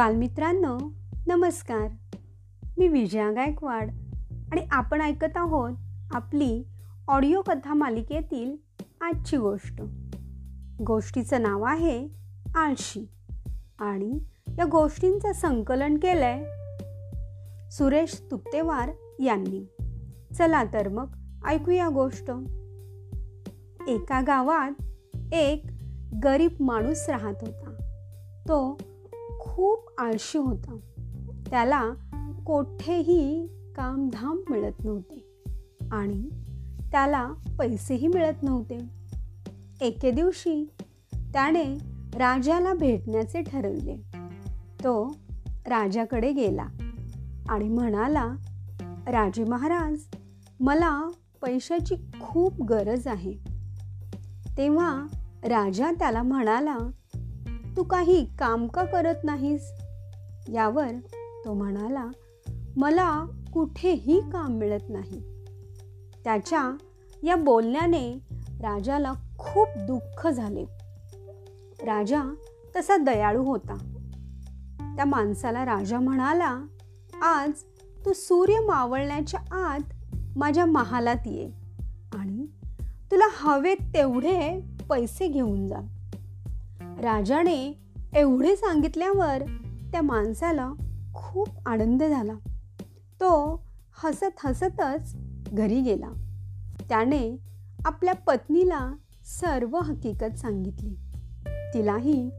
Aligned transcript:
बालमित्रांनो 0.00 0.78
नमस्कार. 1.26 1.88
मी 2.78 2.88
विजया 2.88 3.30
गायकवाड 3.30 3.90
आणि 4.52 4.66
आपण 4.70 5.00
ऐकत 5.00 5.36
आहोत 5.36 5.72
आपली 6.12 6.64
ऑडिओ 7.08 7.42
कथा 7.42 7.74
मालिकेतील 7.74 8.56
आजची 9.00 9.36
गोष्ट. 9.36 9.82
गोष्टीचं 10.82 11.42
नाव 11.42 11.62
आहे 11.62 12.08
आळशी 12.54 13.08
आणि 13.78 14.18
या 14.58 14.64
गोष्टींचं 14.64 15.32
संकलन 15.32 15.96
केलंय 15.96 16.44
सुरेश 17.70 18.22
तुप्तेवार 18.30 18.90
यांनी. 19.20 19.68
चला 20.34 20.64
तर 20.64 20.88
मग 20.88 21.06
ऐकूया 21.46 21.88
गोष्ट. 21.88 22.30
एका 23.88 24.20
गावात 24.20 24.82
एक 25.34 25.64
गरीब 26.24 26.52
माणूस 26.60 27.08
राहत 27.08 27.34
होता. 27.40 27.70
तो 28.48 28.78
खूप 29.40 29.88
आळशी 29.98 30.38
होता. 30.38 30.76
त्याला 31.50 31.90
कोठेही 32.46 33.46
कामधाम 33.76 34.40
मिळत 34.50 34.84
नव्हते. 34.84 35.42
आणि 35.92 36.28
त्याला 36.92 37.32
पैसेही 37.58 38.06
मिळत 38.06 38.42
नव्हते. 38.42 38.78
एके 39.80 40.10
दिवशी 40.10 40.70
त्याने 41.14 41.64
राजाला 42.18 42.74
भेटण्याचे 42.74 43.42
ठरवले. 43.42 43.96
तो 44.84 45.16
राजाकडे 45.66 46.32
गेला 46.32 46.66
आणि 47.48 47.68
म्हणाला 47.68 48.26
राजे 49.06 49.44
महाराज 49.44 49.98
मला 50.60 51.10
पैशाची 51.42 51.94
खूप 52.20 52.62
गरज 52.62 53.06
आहे. 53.06 53.34
तेव्हा 54.58 55.06
राजा 55.42 55.90
त्याला 55.90 56.22
म्हणाला 56.22 56.78
तू 57.76 57.82
काही 57.82 58.24
काम 58.38 58.66
का 58.66 58.84
करत 58.84 59.24
नाहीस? 59.24 59.72
यावर 60.52 60.88
तो 61.44 61.54
म्हणाला 61.54 62.06
मला 62.76 63.26
कुठेही 63.52 64.20
काम 64.20 64.52
मिळत 64.52 64.82
नाही. 64.88 65.44
त्याच्या 66.24 66.76
या 67.22 67.36
बोलण्याने 67.36 68.18
राजाला 68.60 69.12
खूप 69.38 69.68
दुःख 69.76 70.26
झाले. 70.26 70.64
राजा 71.84 72.22
तसा 72.76 72.96
दयाळू 72.96 73.44
होता. 73.44 73.76
त्या 74.96 75.04
माणसाला 75.04 75.64
राजा 75.64 76.00
म्हणाला 76.00 76.64
आज 77.22 77.50
तू 78.04 78.12
सूर्य 78.12 78.54
मावळण्याच्या 78.54 79.40
आत 79.56 79.80
माझ्या 80.36 80.66
महालात 80.66 81.26
ये 81.26 81.50
आणि 82.12 82.46
तुला 83.10 83.24
हवे 83.32 83.74
तेवढे 83.74 84.60
पैसे 84.90 85.28
घेऊन 85.28 85.68
जा. 85.68 85.80
राजाने 87.02 87.78
एवढे 88.14 88.56
सांगितल्यावर 88.56 89.42
त्या 89.92 90.02
माणसाला 90.02 90.72
खूप 91.14 91.48
आनंद 91.66 92.02
झाला. 92.02 92.32
तो 93.20 93.62
हसत 94.04 94.46
हसतच 94.46 95.16
घरी 95.52 95.80
गेला. 95.80 96.10
त्याने 96.88 97.36
आपल्या 97.84 98.14
पत्नीला 98.14 98.92
सर्व 99.24 99.78
हकीकत 99.78 100.38
सांगितली. 100.38 100.94
तिलाही 101.74 102.30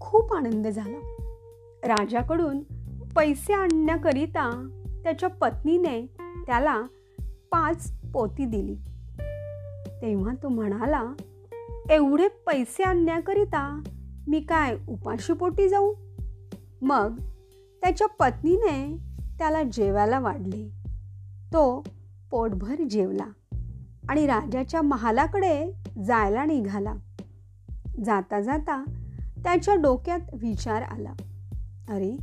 खूप 0.00 0.32
आनंद 0.32 0.66
झाला. 0.66 1.16
राजाकडून 1.82 2.62
पैसे 3.16 3.52
आणण्याकरिता 3.52 4.68
त्याच्या 5.02 5.28
पत्नीने 5.28 6.06
त्याला 6.46 6.82
पाच 7.26 7.92
पोती 8.14 8.44
दिली. 8.44 8.74
तेव्हा 10.02 10.34
तो 10.42 10.48
म्हणाला 10.48 11.04
एवढे 11.90 12.28
पैसे 12.28 12.82
आणण्याकरिता 12.82 13.82
मी 14.28 14.40
काय 14.40 14.76
उपाशीपोटी 14.88 15.68
जाऊ? 15.68 15.94
मग 16.82 17.20
त्याच्या 17.82 18.06
पत्नीने 18.06 18.96
त्याला 19.38 19.62
जेवायला 19.62 20.18
वाढले. 20.18 20.70
तो 21.52 21.84
पोटभर 22.30 22.74
जेवला 22.90 23.26
आणि 24.08 24.26
राजाच्या 24.26 24.82
महालाकडे 24.82 25.72
जायला 26.04 26.44
निघाला. 26.44 26.94
जाता 28.04 28.40
जाता 28.40 28.84
त्याच्या 29.44 29.74
डोक्यात 29.74 30.20
विचार 30.32 30.82
आला. 30.82 31.12
अरे 31.88 32.16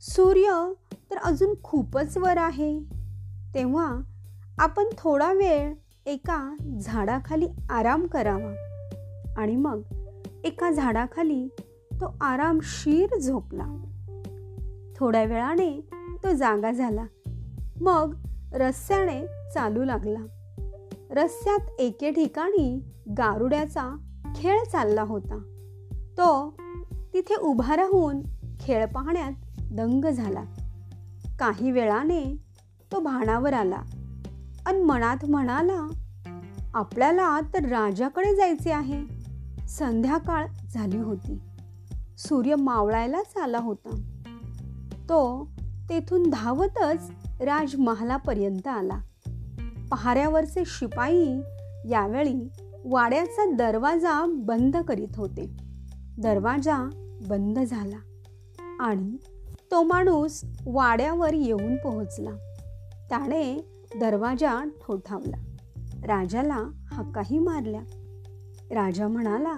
सूर्य 0.00 0.72
तर 1.10 1.16
अजून 1.16 1.54
खूपच 1.62 2.18
वर 2.18 2.36
आहे. 2.36 2.80
तेव्हा 3.54 4.00
आपण 4.58 4.84
थोडा 4.98 5.32
वेळ 5.32 5.74
एका 6.06 6.56
झाडाखाली 6.80 7.48
आराम 7.70 8.06
करावा. 8.06 8.54
आणि 9.36 9.56
मग 9.56 9.80
एका 10.44 10.70
झाडाखाली 10.70 11.48
तो 11.92 12.16
आरामशीर 12.20 13.18
झोपला. 13.18 13.84
थोड्या 14.96 15.24
वेळाने 15.24 15.88
तो 16.24 16.32
जागा 16.32 16.70
झाला. 16.70 17.04
मग 17.80 18.14
रस्त्याने 18.52 19.26
चालू 19.54 19.84
लागला. 19.84 20.18
रस्त्यात 21.10 21.80
एके 21.80 22.10
ठिकाणी 22.10 22.82
गारुड्याचा 23.18 23.96
खेळ 24.36 24.60
चालला 24.72 25.02
होता. 25.02 25.38
तो 25.92 26.56
तिथे 27.14 27.34
उभा 27.34 27.76
राहून 27.76 28.20
खेळ 28.60 28.86
पाहण्यात 28.86 29.32
दंग 29.72 30.04
झाला. 30.04 30.44
काही 31.38 31.70
वेळाने 31.70 32.36
तो 32.92 33.00
भाणावर 33.00 33.52
आला 33.52 33.82
आणि 34.66 34.82
मनात 34.82 35.24
म्हणाला 35.28 35.88
आपल्याला 36.74 37.40
तर 37.40 37.68
राजाकडे 37.68 38.34
जायचे 38.34 38.70
आहे. 38.70 39.21
संध्याकाळ 39.78 40.46
झाली 40.74 40.98
होती. 40.98 41.38
सूर्य 42.18 42.54
मावळायलाच 42.54 43.36
आला 43.36 43.58
होता. 43.58 43.96
तो 45.08 45.48
तेथून 45.88 46.30
धावतच 46.30 47.10
राजमहालापर्यंत 47.40 48.66
आला. 48.66 49.00
पहाऱ्यावरचे 49.90 50.62
शिपाई 50.66 51.40
यावेळी 51.88 52.48
वाड्याचा 52.84 53.54
दरवाजा 53.54 54.26
बंद 54.28 54.76
करीत 54.76 55.16
होते. 55.16 55.56
दरवाजा 56.18 56.90
बंद 57.28 57.58
झाला 57.58 57.98
आणि 58.80 59.16
तो 59.70 59.82
माणूस 59.82 60.44
वाड्यावर 60.66 61.32
येऊन 61.32 61.76
पोहोचला. 61.76 62.30
त्याने 63.08 63.64
दरवाजा 64.00 64.64
ठोठावला. 64.64 65.36
राजाला 66.06 66.58
हक्काही 66.86 67.38
मारल्या. 67.38 68.01
राजा 68.72 69.08
म्हणाला 69.08 69.56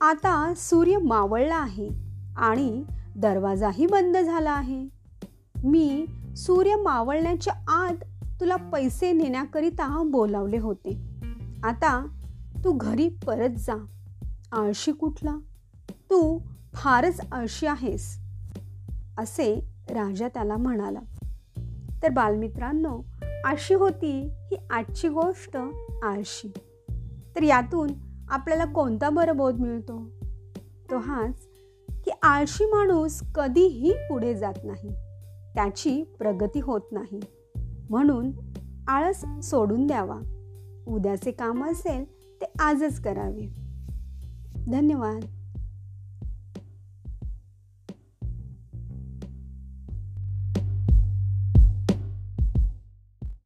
आता 0.00 0.52
सूर्य 0.56 0.98
मावळला 0.98 1.56
आहे 1.56 1.88
आणि 2.36 2.84
दरवाजाही 3.16 3.86
बंद 3.86 4.16
झाला 4.16 4.50
आहे. 4.50 4.88
मी 5.64 6.06
सूर्य 6.36 6.74
मावळण्याच्या 6.74 7.54
आत 7.68 7.94
तुला 8.40 8.56
पैसे 8.56 9.12
नेण्याकरिता 9.12 10.02
बोलावले 10.06 10.58
होते. 10.58 10.98
आता 11.62 12.06
तू 12.64 12.72
घरी 12.72 13.08
परत 13.26 13.48
जा. 13.48 13.86
आळशी 14.52 14.92
कुठला? 14.92 15.36
तू 15.90 16.38
फारच 16.74 17.20
आळशी 17.32 17.66
आहेस. 17.66 18.18
असे 19.18 19.54
राजा 19.90 20.28
त्याला 20.28 20.56
म्हणाला. 20.56 21.00
तर 22.02 22.08
बालमित्रांनो 22.08 23.00
अशी 23.44 23.74
होती 23.74 24.30
ही 24.50 24.56
आजची 24.70 25.08
गोष्ट 25.08 25.56
आळशी. 26.02 26.52
तर 27.36 27.42
यातून 27.42 28.05
आपल्याला 28.28 28.64
कोणता 28.64 29.10
बरं 29.10 29.36
बोध 29.36 29.54
मिळतो? 29.54 30.02
तो 30.90 30.98
हाच 30.98 31.48
की 32.04 32.10
आळशी 32.22 32.64
माणूस 32.64 33.22
कधीही 33.34 33.92
पुढे 34.08 34.34
जात 34.34 34.54
नाही. 34.64 34.90
त्याची 35.54 36.02
प्रगती 36.02 36.60
होत 36.60 36.80
नाही. 36.92 37.20
म्हणून 37.90 38.32
आळस 38.88 39.24
सोडून 39.42 39.86
द्यावा. 39.86 40.20
उद्याचे 40.88 41.30
काम 41.30 41.70
असेल 41.70 42.04
ते 42.40 42.52
आजच 42.58 43.00
करावे. 43.00 43.54
धन्यवाद. 44.72 45.35